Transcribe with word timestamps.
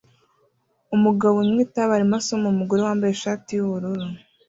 Umugabo 0.95 1.35
unywa 1.41 1.61
itabi 1.65 1.91
arimo 1.95 2.15
asoma 2.19 2.45
umugore 2.49 2.81
wambaye 2.87 3.11
ishati 3.13 3.49
yubururu 3.53 4.05